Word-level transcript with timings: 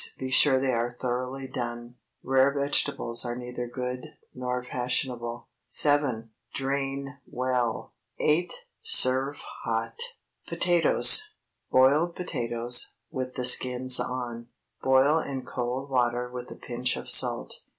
Be 0.17 0.31
sure 0.31 0.59
they 0.59 0.73
are 0.73 0.95
thoroughly 0.99 1.45
done. 1.45 1.93
Rare 2.23 2.51
vegetables 2.59 3.23
are 3.23 3.35
neither 3.35 3.67
good 3.67 4.15
nor 4.33 4.63
fashionable. 4.63 5.45
7. 5.67 6.31
Drain 6.55 7.19
well. 7.27 7.93
8. 8.19 8.51
Serve 8.81 9.43
hot! 9.63 9.99
POTATOES. 10.47 11.21
BOILED 11.71 12.15
POTATOES 12.15 12.93
(with 13.11 13.35
the 13.35 13.45
skins 13.45 13.99
on.) 13.99 14.47
Boil 14.81 15.19
in 15.19 15.45
cold 15.45 15.87
water 15.91 16.27
with 16.31 16.49
a 16.49 16.55
pinch 16.55 16.97
of 16.97 17.07
salt. 17.07 17.61